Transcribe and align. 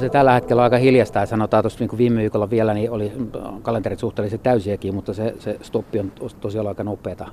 se 0.00 0.08
tällä 0.08 0.32
hetkellä 0.32 0.60
on 0.60 0.64
aika 0.64 0.76
hiljasta. 0.76 1.26
Sanotaan 1.26 1.62
tuossa 1.62 1.84
niin 1.84 1.98
viime 1.98 2.20
viikolla 2.20 2.50
vielä, 2.50 2.74
niin 2.74 2.90
oli 2.90 3.12
kalenterit 3.62 3.98
suhteellisen 3.98 4.40
täysiäkin, 4.40 4.94
mutta 4.94 5.14
se, 5.14 5.34
se 5.38 5.58
stoppi 5.62 5.98
on 5.98 6.12
tosiaan 6.40 6.66
aika 6.66 6.84
nopeata. 6.84 7.26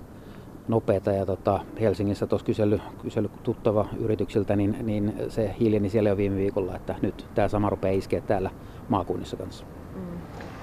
nopeata. 0.67 1.11
Ja 1.11 1.25
tota, 1.25 1.59
Helsingissä 1.81 2.27
tuossa 2.27 2.45
kysely, 2.45 2.79
kysely 3.01 3.29
tuttava 3.43 3.85
yrityksiltä, 3.99 4.55
niin, 4.55 4.77
niin 4.83 5.13
se 5.29 5.55
hiljeni 5.59 5.89
siellä 5.89 6.09
jo 6.09 6.17
viime 6.17 6.37
viikolla, 6.37 6.75
että 6.75 6.95
nyt 7.01 7.27
tämä 7.35 7.47
sama 7.47 7.69
rupeaa 7.69 7.93
iskeä 7.93 8.21
täällä 8.21 8.49
maakunnissa 8.89 9.37
kanssa. 9.37 9.65
Mm. 9.95 10.01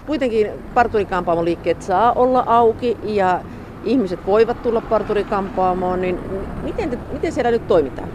Kuitenkin 0.07 0.47
parturikampaamoliikkeet 0.75 1.83
saa 1.83 2.13
olla 2.13 2.45
auki 2.47 2.97
ja 3.05 3.41
ihmiset 3.85 4.27
voivat 4.27 4.63
tulla 4.63 4.81
parturikampaamoon, 4.81 6.01
niin 6.01 6.19
miten, 6.63 6.91
te, 6.91 6.99
miten 7.13 7.33
siellä 7.33 7.51
nyt 7.51 7.69
toimitaan? 7.69 8.09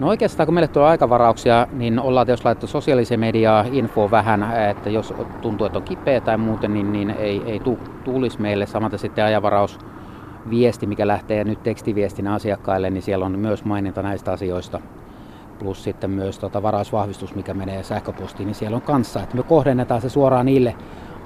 No 0.00 0.08
oikeastaan 0.08 0.46
kun 0.46 0.54
meille 0.54 0.68
tulee 0.68 0.88
aikavarauksia, 0.88 1.66
niin 1.72 1.98
ollaan 1.98 2.26
tietysti 2.26 2.44
laitettu 2.44 2.66
sosiaaliseen 2.66 3.20
mediaan 3.20 3.74
info 3.74 4.10
vähän, 4.10 4.68
että 4.70 4.90
jos 4.90 5.14
tuntuu, 5.42 5.66
että 5.66 5.78
on 5.78 5.84
kipeä 5.84 6.20
tai 6.20 6.38
muuten, 6.38 6.74
niin, 6.74 6.92
niin 6.92 7.10
ei, 7.10 7.42
ei 7.46 7.60
tu, 7.60 7.78
tulisi 8.04 8.40
meille. 8.40 8.66
Samaten 8.66 8.98
sitten 8.98 9.24
ajavaraus 9.24 9.78
viesti, 10.50 10.86
mikä 10.86 11.06
lähtee 11.06 11.44
nyt 11.44 11.62
tekstiviestinä 11.62 12.34
asiakkaille, 12.34 12.90
niin 12.90 13.02
siellä 13.02 13.26
on 13.26 13.38
myös 13.38 13.64
maininta 13.64 14.02
näistä 14.02 14.32
asioista. 14.32 14.80
Plus 15.58 15.84
sitten 15.84 16.10
myös 16.10 16.38
tota 16.38 16.62
varausvahvistus, 16.62 17.34
mikä 17.34 17.54
menee 17.54 17.82
sähköpostiin, 17.82 18.46
niin 18.46 18.54
siellä 18.54 18.74
on 18.74 18.82
kanssa, 18.82 19.22
että 19.22 19.36
me 19.36 19.42
kohdennetaan 19.42 20.00
se 20.00 20.08
suoraan 20.08 20.46
niille 20.46 20.76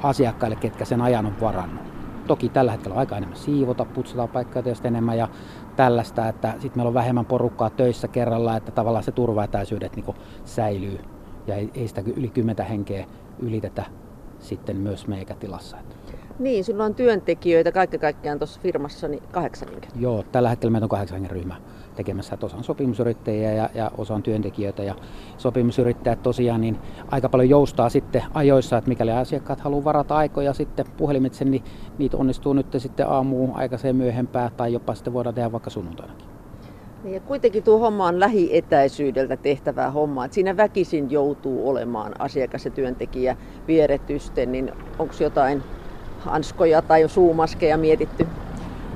asiakkaille, 0.03 0.57
ketkä 0.57 0.85
sen 0.85 1.01
ajan 1.01 1.27
on 1.27 1.41
varannut. 1.41 1.94
Toki 2.27 2.49
tällä 2.49 2.73
hetkellä 2.73 2.97
aika 2.97 3.17
enemmän 3.17 3.39
siivota, 3.39 3.85
putsataan 3.85 4.29
paikkaa 4.29 4.63
tietysti 4.63 4.89
enemmän 4.89 5.19
ja 5.19 5.29
tällaista, 5.77 6.29
että 6.29 6.53
sitten 6.53 6.73
meillä 6.75 6.89
on 6.89 6.95
vähemmän 6.95 7.27
porukkaa 7.27 7.71
töissä 7.71 8.09
kerralla, 8.09 8.57
että 8.57 8.73
tavallaan 8.73 9.05
se 9.05 9.13
turvaetäisyydet 9.13 9.97
niin 9.97 10.17
säilyy 10.45 10.99
ja 11.47 11.55
ei, 11.55 11.71
ei 11.75 11.89
sitä 11.89 12.03
yli 12.17 12.29
10 12.29 12.67
henkeä 12.67 13.07
ylitetä 13.39 13.85
sitten 14.39 14.77
myös 14.77 15.07
meikätilassa. 15.07 15.77
Niin, 16.39 16.65
sulla 16.65 16.85
on 16.85 16.95
työntekijöitä 16.95 17.73
kaikki 17.73 17.99
kaikkiaan 17.99 18.39
tuossa 18.39 18.61
firmassa 18.61 19.09
niin 19.09 19.23
kahdeksan 19.33 19.69
henkeä. 19.69 19.91
Joo, 20.01 20.25
tällä 20.33 20.49
hetkellä 20.49 20.73
meitä 20.73 20.85
on 20.85 20.89
kahdeksan 20.89 21.17
hengen 21.17 21.31
ryhmä 21.31 21.57
tekemässä, 21.97 22.35
että 22.35 22.47
osa 22.47 22.57
on 22.57 22.65
sopimusyrittäjiä 22.65 23.53
ja, 23.53 23.71
ja 23.75 23.91
osa 23.99 24.15
on 24.15 24.23
työntekijöitä. 24.23 24.83
Ja 24.83 24.95
sopimusyrittäjät 25.37 26.23
tosiaan 26.23 26.61
niin 26.61 26.79
aika 27.11 27.29
paljon 27.29 27.51
joustaa 27.51 27.89
sitten 27.89 28.23
ajoissa, 28.35 28.77
että 28.79 28.89
mikäli 28.89 29.11
asiakkaat 29.11 29.61
haluaa 29.61 29.85
varata 29.85 30.17
aikoja 30.17 30.53
sitten 30.53 30.87
puhelimitse, 30.97 31.45
niin 31.45 31.65
niitä 31.99 32.17
onnistuu 32.17 32.53
nyt 32.53 32.67
sitten 32.79 33.09
aamuun 33.09 33.57
aikaiseen 33.57 33.97
myöhempään 33.97 34.53
tai 34.57 34.73
jopa 34.73 34.95
sitten 34.95 35.13
voidaan 35.13 35.35
tehdä 35.35 35.53
vaikka 35.53 35.71
sunnuntainakin. 35.71 36.27
Niin 37.05 37.15
ja 37.15 37.21
kuitenkin 37.21 37.63
tuo 37.63 37.79
homma 37.79 38.07
on 38.07 38.21
lähietäisyydeltä 38.21 39.37
tehtävää 39.37 39.91
hommaa. 39.91 40.25
Että 40.25 40.35
siinä 40.35 40.57
väkisin 40.57 41.11
joutuu 41.11 41.69
olemaan 41.69 42.21
asiakas 42.21 42.65
ja 42.65 42.71
työntekijä 42.71 43.37
vieretysten, 43.69 44.53
niin 44.53 44.73
onko 44.99 45.15
jotain 45.21 45.63
hanskoja 46.25 46.83
tai 46.83 47.09
suumaskeja 47.09 47.79
mietitty? 47.79 48.27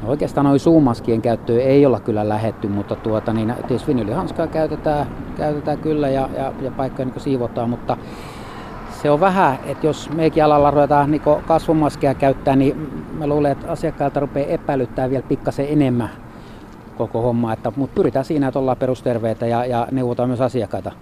No 0.02 0.08
oikeastaan 0.08 0.44
noin 0.44 0.60
suumaskien 0.60 1.22
käyttöä 1.22 1.62
ei 1.62 1.86
olla 1.86 2.00
kyllä 2.00 2.28
lähetty, 2.28 2.68
mutta 2.68 2.96
tuota, 2.96 3.32
niin 3.32 3.54
tietysti 3.54 3.88
vinylihanskaa 3.88 4.46
käytetään, 4.46 5.06
käytetään 5.36 5.78
kyllä 5.78 6.08
ja, 6.08 6.28
ja, 6.36 6.52
ja 6.62 6.70
paikkoja 6.70 7.06
niin 7.06 7.20
siivotaan, 7.20 7.70
mutta 7.70 7.96
se 9.02 9.10
on 9.10 9.20
vähän, 9.20 9.58
että 9.66 9.86
jos 9.86 10.10
meikin 10.10 10.44
alalla 10.44 10.70
ruvetaan 10.70 11.10
niin 11.10 11.22
kasvomaskeja 11.46 12.14
käyttää, 12.14 12.56
niin 12.56 13.04
mä 13.18 13.26
luulen, 13.26 13.52
että 13.52 13.72
asiakkailta 13.72 14.20
rupeaa 14.20 14.48
epäilyttää 14.48 15.10
vielä 15.10 15.26
pikkasen 15.28 15.66
enemmän 15.68 16.10
koko 16.96 17.22
homma. 17.22 17.52
Että, 17.52 17.72
mutta 17.76 17.94
pyritään 17.94 18.24
siinä, 18.24 18.48
että 18.48 18.58
ollaan 18.58 18.76
perusterveitä 18.76 19.46
ja, 19.46 19.64
ja 19.64 19.88
neuvotaan 19.90 20.28
myös 20.28 20.40
asiakkaita 20.40 20.92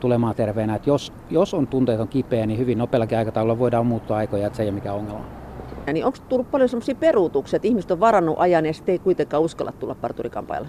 tulemaan 0.00 0.34
terveenä. 0.34 0.74
Että 0.74 0.90
jos, 0.90 1.12
jos 1.30 1.54
on 1.54 1.66
tunteet 1.66 2.00
on 2.00 2.08
kipeä, 2.08 2.46
niin 2.46 2.58
hyvin 2.58 2.78
nopeallakin 2.78 3.18
aikataululla 3.18 3.58
voidaan 3.58 3.86
muuttua 3.86 4.16
aikoja, 4.16 4.46
että 4.46 4.56
se 4.56 4.62
ei 4.62 4.68
ole 4.68 4.74
mikään 4.74 4.96
ongelma. 4.96 5.39
Ja 5.90 5.94
niin 5.94 6.04
onko 6.04 6.18
tullut 6.28 6.50
paljon 6.50 6.68
sellaisia 6.68 6.94
peruutuksia, 6.94 7.56
että 7.56 7.68
ihmiset 7.68 7.90
on 7.90 8.00
varannut 8.00 8.36
ajan 8.38 8.66
ja 8.66 8.74
sitten 8.74 8.92
ei 8.92 8.98
kuitenkaan 8.98 9.42
uskalla 9.42 9.72
tulla 9.72 9.94
parturikampailla? 9.94 10.68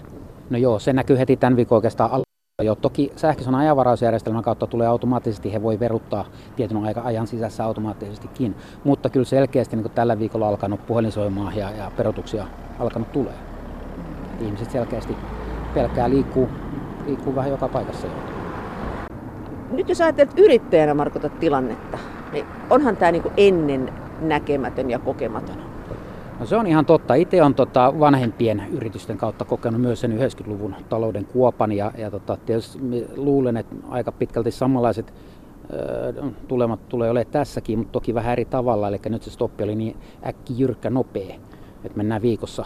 No 0.50 0.58
joo, 0.58 0.78
se 0.78 0.92
näkyy 0.92 1.18
heti 1.18 1.36
tämän 1.36 1.56
viikon 1.56 1.76
oikeastaan 1.76 2.10
al- 2.10 2.22
jo, 2.62 2.74
toki 2.74 3.12
sähköisen 3.16 3.54
ajanvarausjärjestelmän 3.54 4.42
kautta 4.42 4.66
tulee 4.66 4.86
automaattisesti, 4.86 5.52
he 5.52 5.62
voi 5.62 5.80
veruttaa 5.80 6.24
tietyn 6.56 6.76
aika 6.76 7.00
ajan 7.04 7.26
sisässä 7.26 7.64
automaattisestikin, 7.64 8.54
mutta 8.84 9.10
kyllä 9.10 9.24
selkeästi 9.24 9.76
niin 9.76 9.90
tällä 9.90 10.18
viikolla 10.18 10.48
alkanut 10.48 10.86
puhelinsoimaa 10.86 11.52
ja, 11.54 11.70
ja 11.70 11.90
perutuksia 11.96 12.46
alkanut 12.78 13.12
tulee. 13.12 13.34
Ihmiset 14.40 14.70
selkeästi 14.70 15.16
pelkää 15.74 16.10
liikkuu, 16.10 16.48
liikkuu 17.06 17.34
vähän 17.34 17.50
joka 17.50 17.68
paikassa 17.68 18.06
jo. 18.06 18.12
Nyt 19.72 19.88
jos 19.88 20.00
ajattelet 20.00 20.38
yrittäjänä 20.38 20.94
Markota 20.94 21.28
tilannetta, 21.28 21.98
niin 22.32 22.46
onhan 22.70 22.96
tämä 22.96 23.12
niin 23.12 23.32
ennen 23.36 23.92
näkemätön 24.22 24.90
ja 24.90 24.98
kokematon. 24.98 25.56
No 26.40 26.46
se 26.46 26.56
on 26.56 26.66
ihan 26.66 26.86
totta. 26.86 27.14
Itse 27.14 27.42
on 27.42 27.54
tota 27.54 27.94
vanhempien 28.00 28.62
yritysten 28.72 29.18
kautta 29.18 29.44
kokenut 29.44 29.80
myös 29.80 30.00
sen 30.00 30.18
90-luvun 30.18 30.74
talouden 30.88 31.24
kuopan 31.24 31.72
ja, 31.72 31.92
ja 31.98 32.10
tota, 32.10 32.36
tietysti 32.46 32.78
luulen, 33.16 33.56
että 33.56 33.74
aika 33.88 34.12
pitkälti 34.12 34.50
samanlaiset 34.50 35.14
ö, 35.72 36.22
tulemat 36.48 36.88
tulee 36.88 37.10
olemaan 37.10 37.32
tässäkin, 37.32 37.78
mutta 37.78 37.92
toki 37.92 38.14
vähän 38.14 38.32
eri 38.32 38.44
tavalla. 38.44 38.88
Eli 38.88 39.00
nyt 39.08 39.22
se 39.22 39.30
stoppi 39.30 39.64
oli 39.64 39.74
niin 39.74 39.96
äkki, 40.26 40.54
jyrkkä, 40.58 40.90
nopea, 40.90 41.34
että 41.84 41.96
mennään 41.96 42.22
viikossa 42.22 42.64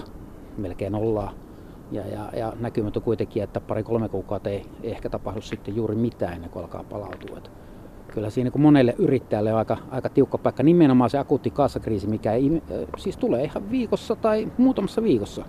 melkein 0.58 0.94
ollaan. 0.94 1.34
Ja, 1.92 2.02
ja, 2.06 2.38
ja 2.38 2.52
näkymät 2.60 2.96
on 2.96 3.02
kuitenkin, 3.02 3.42
että 3.42 3.60
pari-kolme 3.60 4.08
kuukautta 4.08 4.50
ei 4.50 4.66
ehkä 4.82 5.10
tapahdu 5.10 5.40
sitten 5.40 5.76
juuri 5.76 5.94
mitään 5.94 6.32
ennen 6.32 6.50
kuin 6.50 6.62
alkaa 6.62 6.84
palautua. 6.84 7.38
Että 7.38 7.50
kyllä 8.16 8.31
siinä 8.31 8.50
kun 8.50 8.60
monelle 8.60 8.94
yrittäjälle 8.99 9.53
on 9.53 9.59
aika, 9.59 9.77
aika 9.91 10.09
tiukka 10.09 10.38
paikka, 10.38 10.62
nimenomaan 10.62 11.10
se 11.10 11.19
akuutti 11.19 11.50
kassakriisi, 11.50 12.06
mikä 12.06 12.32
ei, 12.32 12.62
siis 12.99 13.16
tulee 13.16 13.44
ihan 13.44 13.71
viikossa 13.71 14.16
tai 14.16 14.49
muutamassa 14.59 15.03
viikossa. 15.03 15.44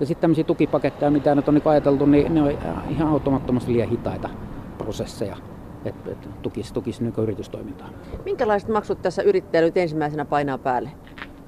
Ja 0.00 0.06
sitten 0.06 0.20
tämmöisiä 0.20 0.44
tukipaketteja, 0.44 1.10
mitä 1.10 1.34
nyt 1.34 1.48
on 1.48 1.54
niin 1.54 1.68
ajateltu, 1.68 2.06
niin 2.06 2.34
ne 2.34 2.42
on 2.42 2.58
ihan 2.90 3.08
automattomasti 3.08 3.72
liian 3.72 3.88
hitaita 3.88 4.30
prosesseja 4.78 5.36
että 5.84 6.10
et 6.10 6.28
tukisi, 6.42 6.74
tukisi 6.74 7.02
niin 7.04 7.14
yritystoimintaa. 7.16 7.88
Minkälaiset 8.24 8.68
maksut 8.68 9.02
tässä 9.02 9.22
yrittäjä 9.22 9.64
nyt 9.64 9.76
ensimmäisenä 9.76 10.24
painaa 10.24 10.58
päälle? 10.58 10.90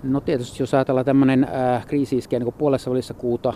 No 0.02 0.20
tietysti 0.20 0.62
jos 0.62 0.74
ajatellaan 0.74 1.06
tämmöinen 1.06 1.44
äh, 1.44 1.86
kriisi 1.86 2.16
iskee 2.16 2.38
niin 2.38 2.52
puolessa 2.52 2.90
välissä 2.90 3.14
kuuta, 3.14 3.52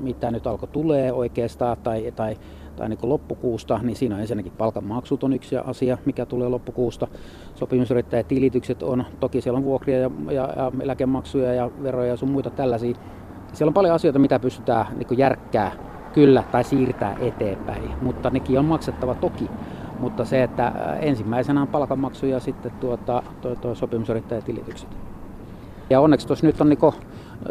mitä 0.00 0.30
nyt 0.30 0.46
alkoi 0.46 0.68
tulee 0.68 1.12
oikeastaan, 1.12 1.76
tai, 1.82 2.12
tai 2.16 2.36
tai 2.78 2.88
niin 2.88 2.98
loppukuusta, 3.02 3.80
niin 3.82 3.96
siinä 3.96 4.14
on 4.14 4.20
ensinnäkin 4.20 4.52
palkanmaksut 4.58 5.24
on 5.24 5.32
yksi 5.32 5.56
asia, 5.56 5.98
mikä 6.04 6.26
tulee 6.26 6.48
loppukuusta. 6.48 7.08
Sopimusyrittäjätilitykset 7.54 8.82
on, 8.82 9.04
toki 9.20 9.40
siellä 9.40 9.58
on 9.58 9.64
vuokria 9.64 9.98
ja, 9.98 10.10
ja, 10.30 10.48
ja 10.56 10.72
eläkemaksuja 10.80 11.54
ja 11.54 11.70
veroja 11.82 12.08
ja 12.08 12.16
sun 12.16 12.30
muita 12.30 12.50
tällaisia. 12.50 12.94
Siellä 13.52 13.70
on 13.70 13.74
paljon 13.74 13.94
asioita, 13.94 14.18
mitä 14.18 14.38
pystytään 14.38 14.86
niin 14.96 15.18
järkkää 15.18 15.72
kyllä 16.12 16.42
tai 16.52 16.64
siirtää 16.64 17.16
eteenpäin, 17.20 17.90
mutta 18.02 18.30
nekin 18.30 18.58
on 18.58 18.64
maksettava 18.64 19.14
toki. 19.14 19.50
Mutta 19.98 20.24
se, 20.24 20.42
että 20.42 20.72
ensimmäisenä 21.00 21.62
on 21.62 21.68
palkanmaksu 21.68 22.26
ja 22.26 22.40
sitten 22.40 22.72
tuota, 22.80 23.22
tuo, 23.40 23.54
tuo 23.54 23.74
sopimusyrittäjätilitykset. 23.74 24.88
Ja 25.90 26.00
onneksi 26.00 26.26
tuossa 26.26 26.46
nyt 26.46 26.60
on 26.60 26.68
niin 26.68 26.78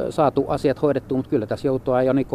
saatu 0.10 0.46
asiat 0.48 0.82
hoidettua, 0.82 1.18
mutta 1.18 1.30
kyllä 1.30 1.46
tässä 1.46 1.68
joutuu 1.68 1.94
jo 2.06 2.14
niin 2.14 2.28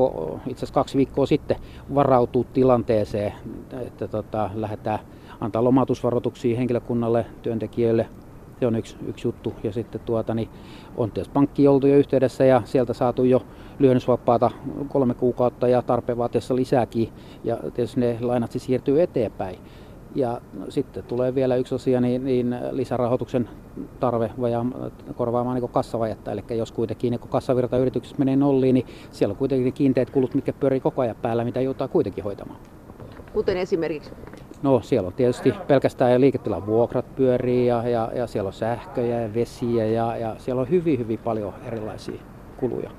itse 0.47 0.59
asiassa 0.59 0.75
kaksi 0.75 0.99
viikkoa 0.99 1.27
sitten 1.27 1.57
varautua 1.95 2.45
tilanteeseen, 2.53 3.33
että 3.87 4.09
tota, 4.09 4.51
lähdetään 4.55 4.99
antaa 5.41 5.65
lomautusvaroituksia 5.65 6.57
henkilökunnalle, 6.57 7.27
työntekijöille. 7.43 8.09
Se 8.61 8.67
on 8.67 8.77
yksi, 8.77 8.97
yksi 9.07 9.29
juttu. 9.29 9.55
Ja 9.63 9.73
sitten 9.73 10.01
tuota, 10.01 10.35
niin 10.35 10.49
on 10.97 11.11
tietysti 11.11 11.33
pankki 11.33 11.69
oltu 11.69 11.87
jo 11.87 11.97
yhteydessä 11.97 12.45
ja 12.45 12.63
sieltä 12.65 12.93
saatu 12.93 13.25
jo 13.25 13.43
lyhennysvapaata 13.79 14.51
kolme 14.89 15.15
kuukautta 15.15 15.69
ja 15.69 15.83
tarpeen 15.83 16.19
vaatiessa 16.19 16.57
lisääkin. 16.57 17.09
Ja 17.45 17.57
tietysti 17.75 18.01
ne 18.01 18.19
lainat 18.21 18.53
siis 18.53 18.65
siirtyy 18.65 19.03
eteenpäin. 19.03 19.59
Ja 20.15 20.41
sitten 20.69 21.05
tulee 21.05 21.35
vielä 21.35 21.57
yksi 21.57 21.75
asia, 21.75 22.01
niin, 22.01 22.25
niin 22.25 22.57
lisärahoituksen 22.71 23.49
tarve 24.01 24.31
vajaa, 24.41 24.67
korvaamaan 25.17 25.61
niin 25.61 25.71
kassavajetta. 25.71 26.33
Eli 26.33 26.45
jos 26.51 26.73
kuitenkin 26.73 27.11
niin 27.11 27.21
kassavirta 27.21 27.79
yrityksessä 27.79 28.19
menee 28.19 28.37
nolliin, 28.37 28.75
niin 28.75 28.87
siellä 29.11 29.33
on 29.33 29.39
kuitenkin 29.39 29.73
kiinteät 29.73 30.11
kulut, 30.11 30.35
mitkä 30.35 30.53
pyörii 30.53 30.81
koko 30.81 31.03
ajan 31.03 31.17
päällä, 31.23 31.45
mitä 31.45 31.61
joutuu 31.61 31.89
kuitenkin 31.89 32.25
hoitamaan. 32.25 32.61
Kuten 33.33 33.57
esimerkiksi? 33.57 34.11
No 34.63 34.81
siellä 34.81 35.07
on 35.07 35.13
tietysti 35.13 35.55
pelkästään 35.67 36.21
liiketilan 36.21 36.67
vuokrat 36.67 37.15
pyörii 37.15 37.67
ja, 37.67 37.89
ja, 37.89 38.11
ja 38.15 38.27
siellä 38.27 38.47
on 38.49 38.53
sähköjä 38.53 39.21
ja 39.21 39.35
vesiä 39.35 39.87
ja, 39.87 40.17
ja 40.17 40.35
siellä 40.39 40.61
on 40.61 40.71
hyvin 40.71 40.99
hyvin 40.99 41.19
paljon 41.19 41.55
erilaisia 41.67 42.21
kuluja. 42.57 42.91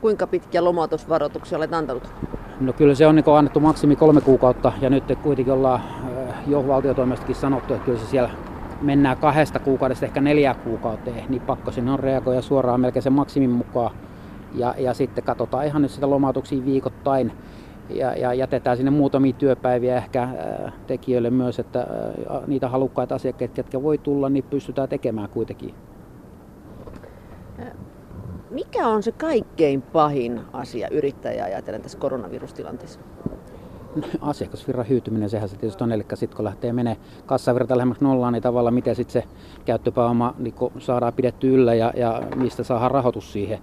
Kuinka 0.00 0.26
pitkiä 0.26 0.64
lomautusvaroituksia 0.64 1.58
olet 1.58 1.74
antanut? 1.74 2.10
No 2.60 2.72
kyllä 2.72 2.94
se 2.94 3.06
on 3.06 3.14
niin 3.14 3.24
annettu 3.38 3.60
maksimi 3.60 3.96
kolme 3.96 4.20
kuukautta 4.20 4.72
ja 4.80 4.90
nyt 4.90 5.04
kuitenkin 5.22 5.54
ollaan 5.54 5.80
jo 6.46 6.68
valtiotoimestakin 6.68 7.34
sanottu, 7.34 7.74
että 7.74 7.84
kyllä 7.84 7.98
se 7.98 8.06
siellä 8.06 8.30
mennään 8.82 9.16
kahdesta 9.16 9.58
kuukaudesta 9.58 10.06
ehkä 10.06 10.20
neljä 10.20 10.54
kuukauteen, 10.54 11.24
niin 11.28 11.42
pakko 11.42 11.70
sinne 11.70 11.92
on 11.92 11.98
reagoida 11.98 12.42
suoraan 12.42 12.80
melkein 12.80 13.02
sen 13.02 13.12
maksimin 13.12 13.50
mukaan. 13.50 13.90
Ja, 14.54 14.74
ja 14.78 14.94
sitten 14.94 15.24
katsotaan 15.24 15.66
ihan 15.66 15.82
nyt 15.82 15.90
sitä 15.90 16.10
lomautuksia 16.10 16.64
viikoittain. 16.64 17.32
ja, 17.90 18.14
ja 18.14 18.34
jätetään 18.34 18.76
sinne 18.76 18.90
muutamia 18.90 19.32
työpäiviä 19.32 19.96
ehkä 19.96 20.28
tekijöille 20.86 21.30
myös, 21.30 21.58
että 21.58 21.86
niitä 22.46 22.68
halukkaita 22.68 23.14
asiakkaita, 23.14 23.54
ketkä 23.54 23.82
voi 23.82 23.98
tulla, 23.98 24.28
niin 24.28 24.44
pystytään 24.50 24.88
tekemään 24.88 25.28
kuitenkin. 25.28 25.74
Mikä 28.50 28.88
on 28.88 29.02
se 29.02 29.12
kaikkein 29.12 29.82
pahin 29.82 30.40
asia 30.52 30.88
yrittäjää 30.88 31.46
ajatellen 31.46 31.82
tässä 31.82 31.98
koronavirustilanteessa? 31.98 33.00
asiakasvirran 34.20 34.88
hyytyminen, 34.88 35.30
sehän 35.30 35.48
se 35.48 35.56
tietysti 35.56 35.84
on, 35.84 35.92
eli 35.92 36.04
sitten 36.14 36.36
kun 36.36 36.44
lähtee 36.44 36.72
menee 36.72 36.96
kassavirta 37.26 37.76
lähemmäksi 37.76 38.04
nollaan, 38.04 38.32
niin 38.32 38.42
tavallaan 38.42 38.74
miten 38.74 38.96
sitten 38.96 39.22
se 39.22 39.28
käyttöpääoma 39.64 40.34
niin 40.38 40.54
saadaan 40.78 41.12
pidetty 41.12 41.54
yllä 41.54 41.74
ja, 41.74 41.92
ja 41.96 42.22
mistä 42.36 42.62
saadaan 42.62 42.90
rahoitus 42.90 43.32
siihen. 43.32 43.58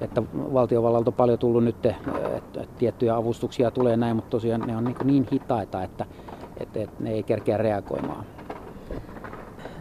Että 0.00 0.22
valtiovallalta 0.34 1.10
on 1.10 1.14
paljon 1.14 1.38
tullut 1.38 1.64
nyt, 1.64 1.86
että 2.36 2.64
tiettyjä 2.78 3.16
avustuksia 3.16 3.70
tulee 3.70 3.96
näin, 3.96 4.16
mutta 4.16 4.30
tosiaan 4.30 4.60
ne 4.60 4.76
on 4.76 4.84
niin, 4.84 4.96
niin 5.04 5.26
hitaita, 5.32 5.82
että, 5.82 6.06
että, 6.60 6.80
että 6.80 6.96
ne 7.00 7.10
ei 7.10 7.22
kerkeä 7.22 7.56
reagoimaan. 7.56 8.24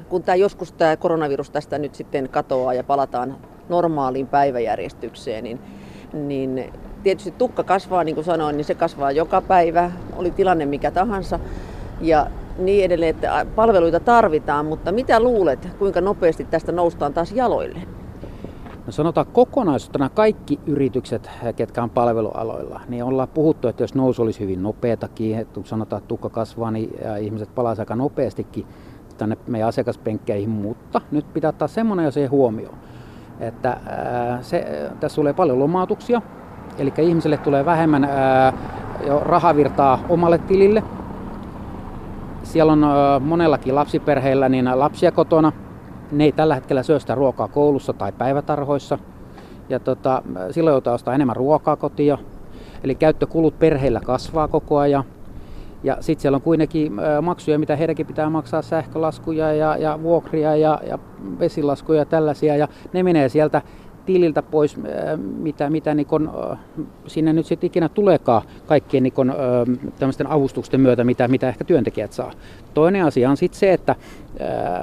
Kun 0.09 0.23
tämä 0.23 0.35
joskus 0.35 0.71
tämä 0.71 0.97
koronavirus 0.97 1.49
tästä 1.49 1.77
nyt 1.77 1.95
sitten 1.95 2.29
katoaa 2.29 2.73
ja 2.73 2.83
palataan 2.83 3.37
normaaliin 3.69 4.27
päiväjärjestykseen, 4.27 5.43
niin, 5.43 5.59
niin 6.13 6.73
tietysti 7.03 7.31
tukka 7.31 7.63
kasvaa, 7.63 8.03
niin 8.03 8.15
kuin 8.15 8.25
sanoin, 8.25 8.57
niin 8.57 8.65
se 8.65 8.75
kasvaa 8.75 9.11
joka 9.11 9.41
päivä, 9.41 9.91
oli 10.15 10.31
tilanne 10.31 10.65
mikä 10.65 10.91
tahansa. 10.91 11.39
Ja 12.01 12.27
niin 12.57 12.85
edelleen, 12.85 13.15
että 13.15 13.45
palveluita 13.55 13.99
tarvitaan, 13.99 14.65
mutta 14.65 14.91
mitä 14.91 15.19
luulet, 15.19 15.67
kuinka 15.79 16.01
nopeasti 16.01 16.43
tästä 16.43 16.71
noustaan 16.71 17.13
taas 17.13 17.31
jaloille? 17.31 17.79
No 18.85 18.91
sanotaan 18.91 19.27
kokonaisuutena 19.27 20.09
kaikki 20.09 20.59
yritykset, 20.65 21.29
ketkä 21.55 21.83
on 21.83 21.89
palvelualoilla, 21.89 22.81
niin 22.87 23.03
ollaan 23.03 23.27
puhuttu, 23.27 23.67
että 23.67 23.83
jos 23.83 23.95
nousu 23.95 24.21
olisi 24.21 24.39
hyvin 24.39 24.63
nopeatakin, 24.63 25.37
että 25.37 25.61
sanotaan, 25.63 25.97
että 25.97 26.07
tukka 26.07 26.29
kasvaa, 26.29 26.71
niin 26.71 26.89
ihmiset 27.19 27.55
palaisivat 27.55 27.87
aika 27.87 27.95
nopeastikin 27.95 28.65
tänne 29.17 29.37
meidän 29.47 29.69
asiakaspenkkeihin, 29.69 30.49
mutta 30.49 31.01
nyt 31.11 31.33
pitää 31.33 31.49
ottaa 31.49 31.67
semmoinen 31.67 32.11
se 32.11 32.25
huomioon, 32.25 32.77
että 33.39 33.77
se, 34.41 34.89
tässä 34.99 35.15
tulee 35.15 35.33
paljon 35.33 35.59
lomautuksia, 35.59 36.21
Eli 36.79 36.93
ihmiselle 36.97 37.37
tulee 37.37 37.65
vähemmän 37.65 38.09
jo 39.07 39.19
rahavirtaa 39.19 39.99
omalle 40.09 40.37
tilille. 40.37 40.83
Siellä 42.43 42.71
on 42.71 42.85
monellakin 43.21 43.75
lapsiperheillä 43.75 44.49
niin 44.49 44.69
lapsia 44.73 45.11
kotona. 45.11 45.51
Ne 46.11 46.23
ei 46.23 46.31
tällä 46.31 46.55
hetkellä 46.55 46.83
syö 46.83 46.99
sitä 46.99 47.15
ruokaa 47.15 47.47
koulussa 47.47 47.93
tai 47.93 48.11
päivätarhoissa. 48.11 48.97
Ja 49.69 49.79
tota, 49.79 50.21
silloin 50.51 50.73
joutuu 50.73 50.93
ostaa 50.93 51.13
enemmän 51.15 51.35
ruokaa 51.35 51.75
kotiin. 51.75 52.17
Eli 52.83 52.95
käyttökulut 52.95 53.59
perheillä 53.59 53.99
kasvaa 53.99 54.47
koko 54.47 54.77
ajan. 54.77 55.03
Ja 55.83 55.97
sitten 55.99 56.21
siellä 56.21 56.35
on 56.35 56.41
kuitenkin 56.41 56.93
maksuja, 57.21 57.59
mitä 57.59 57.75
heidänkin 57.75 58.05
pitää 58.05 58.29
maksaa, 58.29 58.61
sähkölaskuja 58.61 59.53
ja, 59.53 59.77
ja 59.77 59.99
vuokria 60.01 60.55
ja, 60.55 60.79
ja 60.87 60.99
vesilaskuja 61.39 61.99
ja 61.99 62.05
tällaisia. 62.05 62.55
Ja 62.55 62.67
ne 62.93 63.03
menee 63.03 63.29
sieltä 63.29 63.61
tililtä 64.13 64.41
pois, 64.41 64.75
äh, 64.77 65.19
mitä, 65.19 65.69
mitä 65.69 65.95
kun, 66.07 66.31
äh, 66.51 66.59
sinne 67.07 67.33
nyt 67.33 67.45
sitten 67.45 67.67
ikinä 67.67 67.89
tuleekaan 67.89 68.41
kaikkien 68.67 69.05
äh, 69.05 69.91
tämmöisten 69.99 70.27
avustusten 70.27 70.81
myötä, 70.81 71.03
mitä, 71.03 71.27
mitä 71.27 71.49
ehkä 71.49 71.63
työntekijät 71.63 72.13
saa. 72.13 72.31
Toinen 72.73 73.05
asia 73.05 73.29
on 73.29 73.37
sitten 73.37 73.59
se, 73.59 73.73
että 73.73 73.95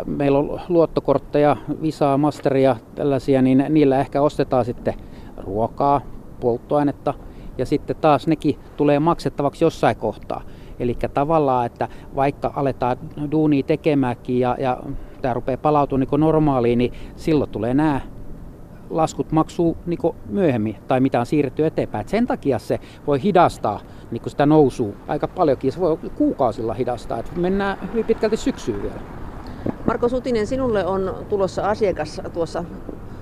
meillä 0.06 0.38
on 0.38 0.60
luottokortteja, 0.69 1.56
visaa, 1.82 2.19
masteria, 2.19 2.76
tällaisia, 2.94 3.42
niin 3.42 3.64
niillä 3.69 4.00
ehkä 4.00 4.22
ostetaan 4.22 4.64
sitten 4.64 4.94
ruokaa, 5.37 6.00
polttoainetta 6.40 7.14
ja 7.58 7.66
sitten 7.66 7.96
taas 7.96 8.26
nekin 8.26 8.58
tulee 8.76 8.99
maksettavaksi 8.99 9.64
jossain 9.64 9.96
kohtaa. 9.96 10.42
Eli 10.81 10.96
tavallaan, 11.14 11.67
että 11.67 11.88
vaikka 12.17 12.52
aletaan 12.56 12.96
duunia 13.31 13.62
tekemäänkin 13.62 14.40
ja, 14.40 14.56
ja 14.58 14.82
tämä 15.23 15.34
rupeaa 15.34 15.56
palautumaan 15.56 16.06
niin 16.11 16.20
normaaliin, 16.20 16.78
niin 16.78 16.93
silloin 17.17 17.50
tulee 17.50 17.75
nämä 17.75 18.00
laskut 18.90 19.32
maksuu 19.32 19.76
niin 19.87 19.99
myöhemmin 20.28 20.76
tai 20.88 21.00
mitä 21.00 21.20
on 21.20 21.26
siirretty 21.26 21.67
eteenpäin. 21.67 22.00
Et 22.00 22.08
sen 22.08 22.26
takia 22.26 22.58
se 22.58 22.81
voi 23.06 23.23
hidastaa 23.23 23.81
niin 24.11 24.23
sitä 24.26 24.46
nousua 24.46 24.93
aika 25.08 25.28
paljonkin. 25.28 25.73
Se 25.73 25.81
voi 25.81 25.96
kuukausilla 25.96 26.75
hidastaa. 26.75 27.19
Et 27.19 27.37
mennään 27.37 27.78
hyvin 27.90 28.05
pitkälti 28.05 28.37
syksyyn 28.37 28.82
vielä. 28.82 29.00
Marko 29.87 30.08
Sutinen, 30.08 30.46
sinulle 30.46 30.87
on 30.87 31.14
tulossa 31.28 31.70
asiakas 31.70 32.20
tuossa 32.32 32.64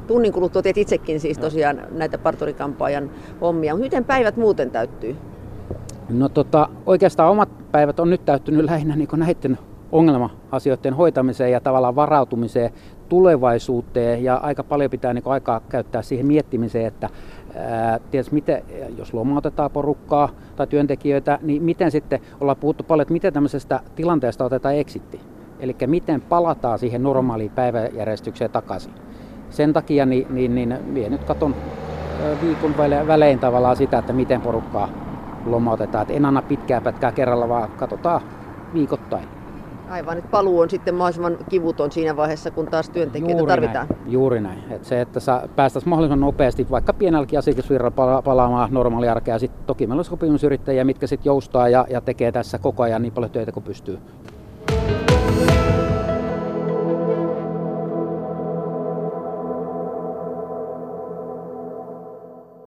tunnin 0.07 0.33
kuluttua. 0.33 0.63
Teet 0.63 0.79
itsekin 0.79 1.21
siis 1.21 1.39
tosiaan 1.39 1.83
näitä 1.91 2.19
parturikampaajan 2.19 3.11
hommia. 3.41 3.77
Miten 3.77 4.05
päivät 4.05 4.37
muuten 4.37 4.71
täyttyy? 4.71 5.17
No 6.09 6.29
tota, 6.29 6.69
oikeastaan 6.87 7.31
omat 7.31 7.49
päivät 7.73 8.01
on 8.01 8.11
nyt 8.11 8.25
täyttynyt 8.25 8.65
lähinnä 8.65 8.97
niin 8.97 9.09
näiden 9.17 9.59
ongelma-asioiden 9.93 10.95
hoitamiseen 10.95 11.53
ja 11.53 11.61
tavallaan 11.61 11.97
varautumiseen 11.97 12.71
tulevaisuuteen 13.09 14.25
ja 14.25 14.37
aika 14.37 14.65
paljon 14.65 14.91
pitää 14.91 15.15
niin 15.15 15.25
aikaa 15.27 15.61
käyttää 15.61 16.03
siihen 16.03 16.27
miettimiseen, 16.27 16.87
että 16.87 17.09
ää, 17.57 18.01
miten, 18.31 18.63
jos 18.99 19.15
lomautetaan 19.15 19.71
porukkaa 19.71 20.29
tai 20.57 20.67
työntekijöitä, 20.67 21.39
niin 21.43 21.63
miten 21.63 21.91
sitten, 21.91 22.21
ollaan 22.41 22.57
puhuttu 22.57 22.85
paljon, 22.85 23.03
että 23.03 23.13
miten 23.13 23.33
tämmöisestä 23.33 23.81
tilanteesta 23.97 24.45
otetaan 24.45 24.75
eksitti. 24.75 25.21
Eli 25.61 25.77
miten 25.87 26.21
palataan 26.21 26.79
siihen 26.79 27.03
normaaliin 27.03 27.51
päiväjärjestykseen 27.51 28.51
takaisin. 28.51 28.93
Sen 29.51 29.73
takia 29.73 30.07
niin, 30.07 30.27
niin, 30.31 30.55
niin 30.55 30.77
minä 30.87 31.09
nyt 31.09 31.25
katson 31.25 31.55
viikon 32.43 32.75
välein 33.07 33.39
tavallaan 33.39 33.77
sitä, 33.77 33.99
että 33.99 34.13
miten 34.13 34.41
porukkaa 34.41 34.89
lomautetaan. 35.47 36.03
Et 36.03 36.17
en 36.17 36.25
anna 36.25 36.43
pitkää 36.43 36.81
pätkää 36.81 37.13
kerralla, 37.13 37.49
vaan 37.49 37.71
katsotaan 37.71 38.21
viikoittain. 38.75 39.29
Aivan, 39.91 40.19
että 40.19 40.31
paluu 40.31 40.61
on 40.61 40.71
sitten 40.71 40.95
mahdollisimman 40.95 41.39
kivuton 41.49 41.93
siinä 41.93 42.17
vaiheessa, 42.17 42.51
kun 42.51 42.67
taas 42.67 42.91
työntekijöitä 42.91 43.39
juuri 43.39 43.51
tarvitaan. 43.51 43.87
Näin, 43.89 44.13
juuri 44.13 44.41
näin. 44.41 44.59
Et 44.71 44.85
se, 44.85 45.01
että 45.01 45.21
päästäisiin 45.57 45.91
mahdollisimman 45.91 46.21
nopeasti 46.21 46.67
vaikka 46.71 46.93
pienelläkin 46.93 47.39
asiakasvirralla 47.39 48.23
palaamaan 48.23 48.69
normaaliarkea. 48.73 49.39
Sitten 49.39 49.65
toki 49.67 49.87
meillä 49.87 50.01
on 50.01 50.05
sopimusyrittäjiä, 50.05 50.85
mitkä 50.85 51.07
sitten 51.07 51.31
joustaa 51.31 51.69
ja, 51.69 51.87
ja 51.91 52.01
tekee 52.01 52.33
tässä 52.33 52.59
koko 52.59 52.83
ajan 52.83 53.03
niin 53.03 53.13
paljon 53.13 53.31
töitä 53.31 53.53
kuin 53.53 53.65
pystyy 53.65 53.99